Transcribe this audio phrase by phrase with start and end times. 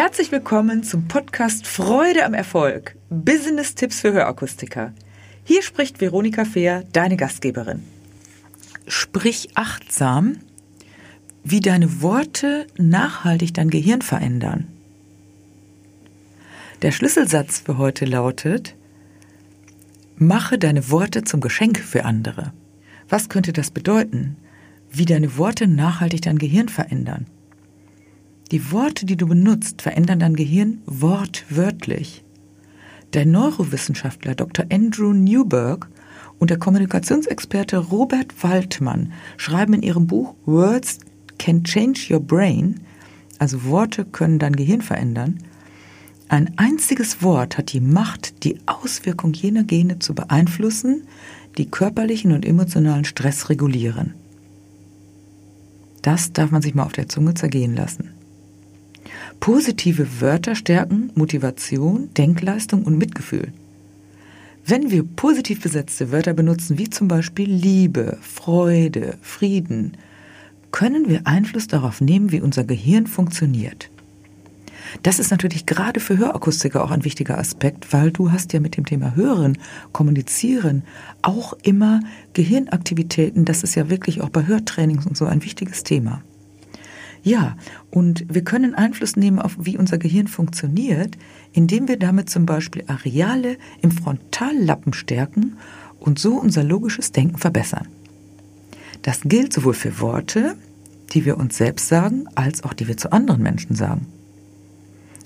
[0.00, 2.94] Herzlich willkommen zum Podcast Freude am Erfolg.
[3.10, 4.92] Business-Tipps für Hörakustiker.
[5.42, 7.82] Hier spricht Veronika Fehr, deine Gastgeberin.
[8.86, 10.36] Sprich achtsam,
[11.42, 14.68] wie deine Worte nachhaltig dein Gehirn verändern.
[16.82, 18.76] Der Schlüsselsatz für heute lautet,
[20.16, 22.52] mache deine Worte zum Geschenk für andere.
[23.08, 24.36] Was könnte das bedeuten?
[24.92, 27.26] Wie deine Worte nachhaltig dein Gehirn verändern?
[28.50, 32.24] Die Worte, die du benutzt, verändern dein Gehirn wortwörtlich.
[33.12, 34.64] Der Neurowissenschaftler Dr.
[34.70, 35.88] Andrew Newberg
[36.38, 41.00] und der Kommunikationsexperte Robert Waldmann schreiben in ihrem Buch Words
[41.38, 42.80] Can Change Your Brain,
[43.38, 45.40] also Worte können dein Gehirn verändern,
[46.30, 51.04] ein einziges Wort hat die Macht, die Auswirkung jener Gene zu beeinflussen,
[51.56, 54.14] die körperlichen und emotionalen Stress regulieren.
[56.02, 58.10] Das darf man sich mal auf der Zunge zergehen lassen.
[59.40, 63.52] Positive Wörter stärken Motivation, Denkleistung und Mitgefühl.
[64.66, 69.96] Wenn wir positiv besetzte Wörter benutzen, wie zum Beispiel Liebe, Freude, Frieden,
[70.72, 73.90] können wir Einfluss darauf nehmen, wie unser Gehirn funktioniert.
[75.02, 78.76] Das ist natürlich gerade für Hörakustiker auch ein wichtiger Aspekt, weil du hast ja mit
[78.76, 79.58] dem Thema Hören,
[79.92, 80.82] Kommunizieren
[81.22, 82.00] auch immer
[82.32, 83.44] Gehirnaktivitäten.
[83.44, 86.22] Das ist ja wirklich auch bei Hörtrainings und so ein wichtiges Thema.
[87.22, 87.56] Ja,
[87.90, 91.16] und wir können Einfluss nehmen auf, wie unser Gehirn funktioniert,
[91.52, 95.56] indem wir damit zum Beispiel Areale im Frontallappen stärken
[95.98, 97.88] und so unser logisches Denken verbessern.
[99.02, 100.56] Das gilt sowohl für Worte,
[101.12, 104.06] die wir uns selbst sagen, als auch die wir zu anderen Menschen sagen.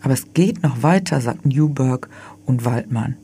[0.00, 2.08] Aber es geht noch weiter, sagt Newberg
[2.46, 3.16] und Waldmann.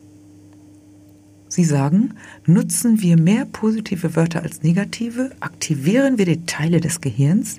[1.49, 2.15] Sie sagen,
[2.47, 7.59] nutzen wir mehr positive Wörter als negative, aktivieren wir die Teile des Gehirns,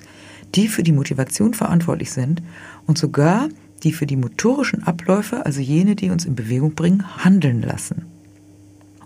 [0.54, 2.42] die für die Motivation verantwortlich sind
[2.86, 3.48] und sogar
[3.82, 8.06] die für die motorischen Abläufe, also jene, die uns in Bewegung bringen, handeln lassen.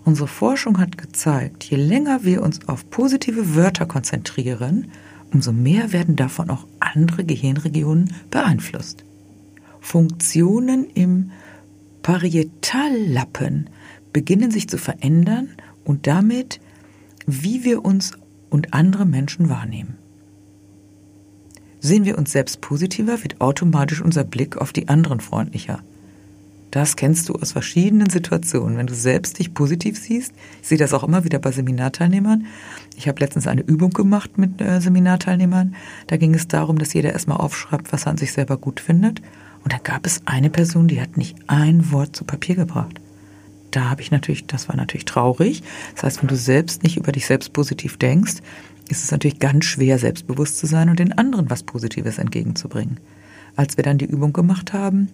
[0.03, 4.87] Unsere Forschung hat gezeigt, je länger wir uns auf positive Wörter konzentrieren,
[5.31, 9.03] umso mehr werden davon auch andere Gehirnregionen beeinflusst.
[9.79, 11.31] Funktionen im
[12.01, 13.69] Parietallappen
[14.13, 15.49] beginnen sich zu verändern
[15.83, 16.59] und damit,
[17.27, 18.13] wie wir uns
[18.49, 19.97] und andere Menschen wahrnehmen.
[21.83, 25.79] Sehen wir uns selbst positiver, wird automatisch unser Blick auf die anderen freundlicher.
[26.69, 28.77] Das kennst du aus verschiedenen Situationen.
[28.77, 30.31] Wenn du selbst dich positiv siehst,
[30.61, 32.45] ich sehe das auch immer wieder bei Seminarteilnehmern.
[32.95, 35.75] Ich habe letztens eine Übung gemacht mit äh, Seminarteilnehmern.
[36.07, 39.21] Da ging es darum, dass jeder erstmal aufschreibt, was er an sich selber gut findet.
[39.63, 43.01] Und da gab es eine Person, die hat nicht ein Wort zu Papier gebracht.
[43.71, 45.63] Da habe ich natürlich, das war natürlich traurig.
[45.95, 48.35] Das heißt, wenn du selbst nicht über dich selbst positiv denkst,
[48.91, 52.99] ist es natürlich ganz schwer, selbstbewusst zu sein und den anderen was Positives entgegenzubringen.
[53.55, 55.09] Als wir dann die Übung gemacht haben,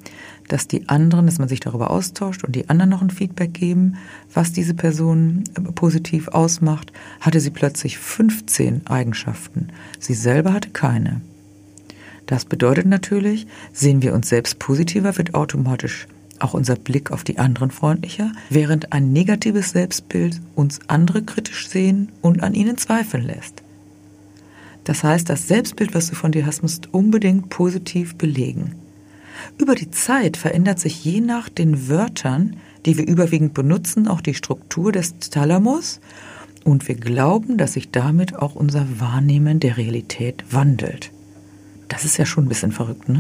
[0.48, 3.98] dass die anderen, dass man sich darüber austauscht und die anderen noch ein Feedback geben,
[4.34, 9.70] was diese Person äh, positiv ausmacht, hatte sie plötzlich 15 Eigenschaften.
[10.00, 11.22] Sie selber hatte keine.
[12.28, 16.08] Das bedeutet natürlich, sehen wir uns selbst positiver, wird automatisch
[16.40, 22.12] auch unser Blick auf die anderen freundlicher, während ein negatives Selbstbild uns andere kritisch sehen
[22.22, 23.64] und an ihnen zweifeln lässt.
[24.88, 28.76] Das heißt, das Selbstbild, was du von dir hast, musst unbedingt positiv belegen.
[29.58, 32.56] Über die Zeit verändert sich je nach den Wörtern,
[32.86, 36.00] die wir überwiegend benutzen, auch die Struktur des Thalamus
[36.64, 41.12] und wir glauben, dass sich damit auch unser Wahrnehmen der Realität wandelt.
[41.90, 43.20] Das ist ja schon ein bisschen verrückt, ne?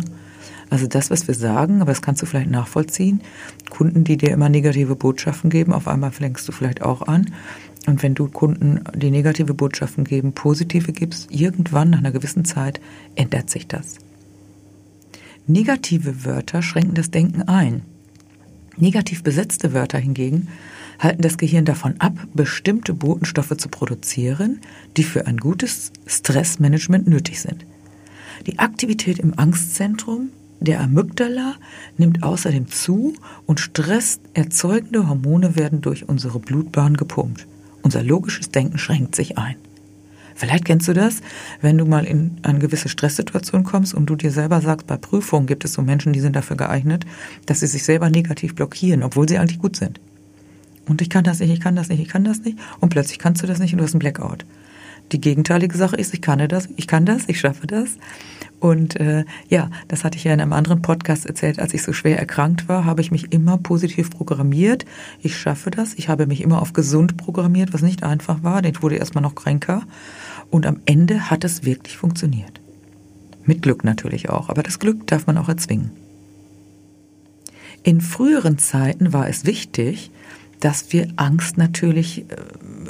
[0.69, 3.21] Also das, was wir sagen, aber das kannst du vielleicht nachvollziehen.
[3.69, 7.31] Kunden, die dir immer negative Botschaften geben, auf einmal fängst du vielleicht auch an.
[7.87, 12.81] Und wenn du Kunden, die negative Botschaften geben, positive gibst, irgendwann nach einer gewissen Zeit
[13.15, 13.95] ändert sich das.
[15.47, 17.83] Negative Wörter schränken das Denken ein.
[18.75, 20.49] Negativ besetzte Wörter hingegen
[20.99, 24.59] halten das Gehirn davon ab, bestimmte Botenstoffe zu produzieren,
[24.97, 27.65] die für ein gutes Stressmanagement nötig sind.
[28.47, 30.29] Die Aktivität im Angstzentrum
[30.59, 31.55] der Amygdala
[31.97, 33.13] nimmt außerdem zu
[33.45, 37.47] und stresserzeugende Hormone werden durch unsere Blutbahn gepumpt.
[37.87, 39.55] Unser logisches Denken schränkt sich ein.
[40.35, 41.21] Vielleicht kennst du das,
[41.61, 45.47] wenn du mal in eine gewisse Stresssituation kommst und du dir selber sagst, bei Prüfungen
[45.47, 47.05] gibt es so Menschen, die sind dafür geeignet,
[47.45, 50.01] dass sie sich selber negativ blockieren, obwohl sie eigentlich gut sind.
[50.89, 52.59] Und ich kann das nicht, ich kann das nicht, ich kann das nicht.
[52.81, 54.43] Und plötzlich kannst du das nicht und du hast einen Blackout.
[55.13, 57.91] Die gegenteilige Sache ist, ich kann das, ich kann das, ich schaffe das.
[58.59, 61.93] Und äh, ja, das hatte ich ja in einem anderen Podcast erzählt, als ich so
[61.93, 64.85] schwer erkrankt war, habe ich mich immer positiv programmiert.
[65.21, 65.93] Ich schaffe das.
[65.93, 68.63] Ich habe mich immer auf gesund programmiert, was nicht einfach war.
[68.63, 69.83] Ich wurde erstmal noch kränker.
[70.49, 72.61] Und am Ende hat es wirklich funktioniert.
[73.45, 74.49] Mit Glück natürlich auch.
[74.49, 75.91] Aber das Glück darf man auch erzwingen.
[77.83, 80.11] In früheren Zeiten war es wichtig,
[80.59, 82.35] dass wir Angst natürlich äh,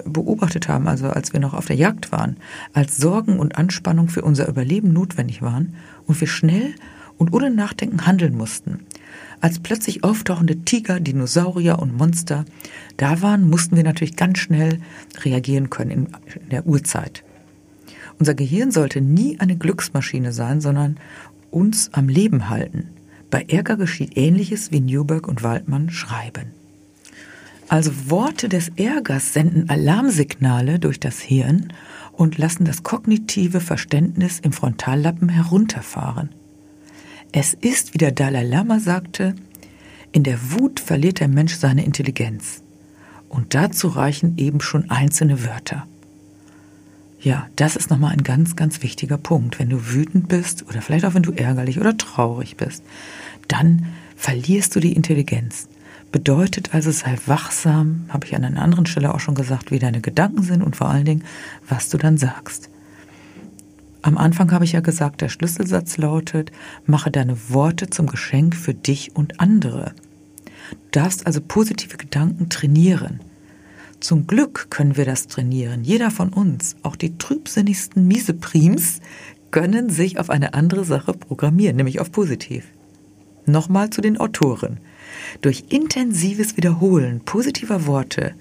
[0.06, 2.38] beobachtet haben, also als wir noch auf der Jagd waren,
[2.74, 5.76] als Sorgen und Anspannung für unser Überleben notwendig waren
[6.06, 6.76] und wir schnell
[7.18, 8.80] und ohne Nachdenken handeln mussten.
[9.40, 12.46] Als plötzlich auftauchende Tiger, Dinosaurier und Monster
[12.98, 14.80] da waren, mussten wir natürlich ganz schnell
[15.24, 16.08] reagieren können in
[16.50, 17.24] der Urzeit.
[18.20, 20.98] Unser Gehirn sollte nie eine Glücksmaschine sein, sondern
[21.52, 22.90] uns am Leben halten.
[23.30, 26.52] Bei Ärger geschieht Ähnliches, wie Newberg und Waldmann schreiben.
[27.70, 31.74] Also Worte des Ärgers senden Alarmsignale durch das Hirn
[32.14, 36.30] und lassen das kognitive Verständnis im Frontallappen herunterfahren.
[37.34, 39.36] Es ist, wie der Dalai Lama sagte,
[40.14, 42.64] in der Wut verliert der Mensch seine Intelligenz.
[43.28, 45.86] Und dazu reichen eben schon einzelne Wörter.
[47.20, 49.60] Ja, das ist nochmal ein ganz, ganz wichtiger Punkt.
[49.60, 52.84] Wenn du wütend bist oder vielleicht auch wenn du ärgerlich oder traurig bist,
[53.50, 55.68] dann verlierst du die Intelligenz.
[56.12, 60.02] Bedeutet also, sei wachsam, habe ich an einer anderen Stelle auch schon gesagt, wie deine
[60.02, 61.24] Gedanken sind und vor allen Dingen,
[61.68, 62.70] was du dann sagst.
[64.02, 66.52] Am Anfang habe ich ja gesagt, der Schlüsselsatz lautet,
[66.86, 69.94] mache deine Worte zum Geschenk für dich und andere.
[70.72, 73.20] Du darfst also positive Gedanken trainieren.
[74.00, 75.84] Zum Glück können wir das trainieren.
[75.84, 79.02] Jeder von uns, auch die trübsinnigsten Mieseprims,
[79.52, 82.66] können sich auf eine andere Sache programmieren, nämlich auf positiv.
[83.48, 84.78] Nochmal zu den Autoren.
[85.42, 88.36] Durch intensives Wiederholen positiver Worte,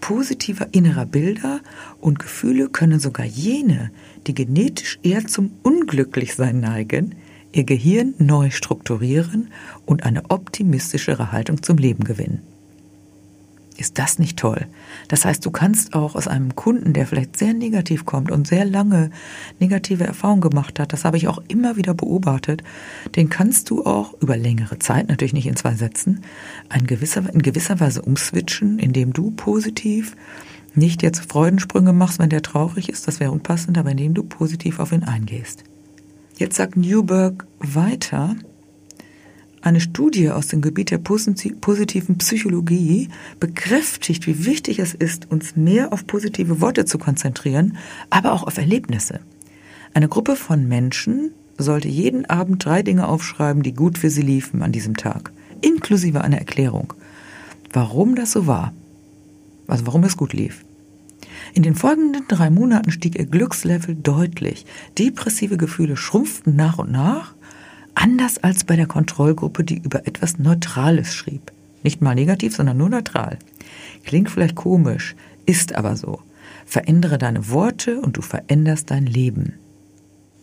[0.00, 1.60] positiver innerer Bilder
[2.00, 3.90] und Gefühle können sogar jene,
[4.26, 7.14] die genetisch eher zum Unglücklichsein neigen,
[7.52, 9.50] ihr Gehirn neu strukturieren
[9.84, 12.42] und eine optimistischere Haltung zum Leben gewinnen.
[13.78, 14.66] Ist das nicht toll?
[15.06, 18.64] Das heißt, du kannst auch aus einem Kunden, der vielleicht sehr negativ kommt und sehr
[18.64, 19.10] lange
[19.60, 22.64] negative Erfahrungen gemacht hat, das habe ich auch immer wieder beobachtet,
[23.14, 26.22] den kannst du auch über längere Zeit, natürlich nicht in zwei Sätzen,
[26.76, 30.16] in gewisser, in gewisser Weise umswitchen, indem du positiv
[30.74, 34.80] nicht jetzt Freudensprünge machst, wenn der traurig ist, das wäre unpassend, aber indem du positiv
[34.80, 35.62] auf ihn eingehst.
[36.36, 38.34] Jetzt sagt Newberg weiter,
[39.62, 43.08] eine Studie aus dem Gebiet der positiven Psychologie
[43.40, 47.76] bekräftigt, wie wichtig es ist, uns mehr auf positive Worte zu konzentrieren,
[48.10, 49.20] aber auch auf Erlebnisse.
[49.94, 54.62] Eine Gruppe von Menschen sollte jeden Abend drei Dinge aufschreiben, die gut für sie liefen
[54.62, 56.92] an diesem Tag, inklusive einer Erklärung,
[57.72, 58.72] warum das so war,
[59.66, 60.64] also warum es gut lief.
[61.54, 64.66] In den folgenden drei Monaten stieg ihr Glückslevel deutlich.
[64.98, 67.34] Depressive Gefühle schrumpften nach und nach
[68.00, 71.50] Anders als bei der Kontrollgruppe, die über etwas Neutrales schrieb.
[71.82, 73.40] Nicht mal negativ, sondern nur neutral.
[74.04, 75.16] Klingt vielleicht komisch,
[75.46, 76.20] ist aber so.
[76.64, 79.54] Verändere deine Worte und du veränderst dein Leben.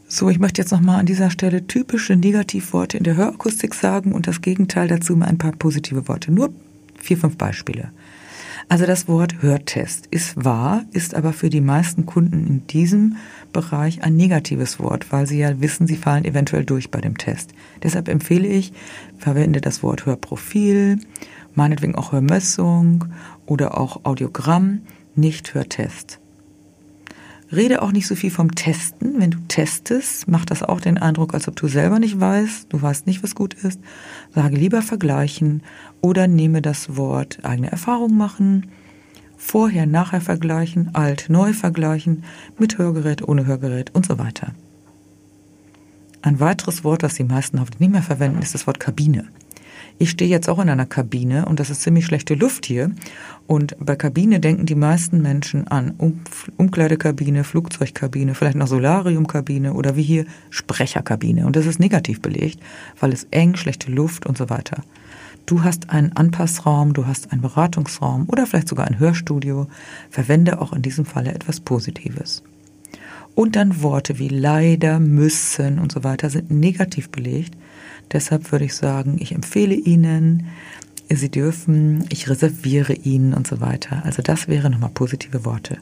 [0.09, 4.27] So, ich möchte jetzt nochmal an dieser Stelle typische Negativworte in der Hörakustik sagen und
[4.27, 6.33] das Gegenteil dazu mal ein paar positive Worte.
[6.33, 6.53] Nur
[6.99, 7.89] vier, fünf Beispiele.
[8.67, 13.17] Also das Wort Hörtest ist wahr, ist aber für die meisten Kunden in diesem
[13.53, 17.51] Bereich ein negatives Wort, weil sie ja wissen, sie fallen eventuell durch bei dem Test.
[17.83, 18.73] Deshalb empfehle ich,
[19.17, 20.99] verwende das Wort Hörprofil,
[21.53, 23.05] meinetwegen auch Hörmessung
[23.45, 24.81] oder auch Audiogramm,
[25.15, 26.19] nicht Hörtest.
[27.51, 29.19] Rede auch nicht so viel vom Testen.
[29.19, 32.81] Wenn du testest, macht das auch den Eindruck, als ob du selber nicht weißt, du
[32.81, 33.79] weißt nicht, was gut ist.
[34.33, 35.61] Sage lieber vergleichen
[36.01, 38.67] oder nehme das Wort eigene Erfahrung machen,
[39.37, 42.23] vorher, nachher vergleichen, alt, neu vergleichen,
[42.57, 44.51] mit Hörgerät, ohne Hörgerät und so weiter.
[46.21, 49.27] Ein weiteres Wort, das die meisten hoffentlich nicht mehr verwenden, ist das Wort Kabine.
[49.97, 52.91] Ich stehe jetzt auch in einer Kabine und das ist ziemlich schlechte Luft hier.
[53.47, 56.19] Und bei Kabine denken die meisten Menschen an um
[56.57, 61.45] Umkleidekabine, Flugzeugkabine, vielleicht noch Solariumkabine oder wie hier Sprecherkabine.
[61.45, 62.59] Und das ist negativ belegt,
[62.99, 64.83] weil es eng, schlechte Luft und so weiter.
[65.45, 69.67] Du hast einen Anpassraum, du hast einen Beratungsraum oder vielleicht sogar ein Hörstudio.
[70.09, 72.43] Verwende auch in diesem Falle etwas Positives.
[73.35, 77.55] Und dann Worte wie leider, müssen und so weiter sind negativ belegt.
[78.11, 80.47] Deshalb würde ich sagen, ich empfehle Ihnen,
[81.09, 84.03] Sie dürfen, ich reserviere Ihnen und so weiter.
[84.05, 85.77] Also das wäre nochmal positive Worte.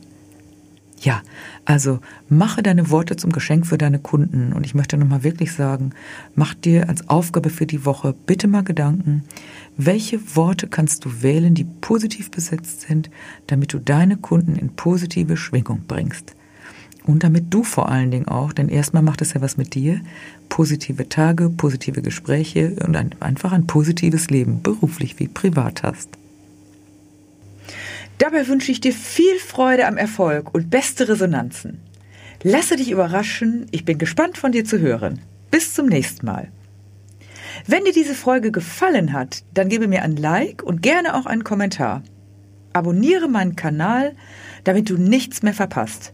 [1.03, 1.21] Ja,
[1.65, 1.99] also
[2.29, 4.53] mache deine Worte zum Geschenk für deine Kunden.
[4.53, 5.91] Und ich möchte nochmal wirklich sagen,
[6.33, 9.23] mach dir als Aufgabe für die Woche bitte mal Gedanken,
[9.75, 13.09] welche Worte kannst du wählen, die positiv besetzt sind,
[13.47, 16.35] damit du deine Kunden in positive Schwingung bringst.
[17.05, 19.99] Und damit du vor allen Dingen auch, denn erstmal macht es ja was mit dir,
[20.47, 26.09] positive Tage, positive Gespräche und ein, einfach ein positives Leben, beruflich wie privat hast.
[28.19, 31.79] Dabei wünsche ich dir viel Freude am Erfolg und beste Resonanzen.
[32.41, 35.19] Lasse dich überraschen, ich bin gespannt von dir zu hören.
[35.51, 36.49] Bis zum nächsten Mal.
[37.67, 41.43] Wenn dir diese Folge gefallen hat, dann gebe mir ein Like und gerne auch einen
[41.43, 42.01] Kommentar.
[42.73, 44.15] Abonniere meinen Kanal,
[44.63, 46.13] damit du nichts mehr verpasst.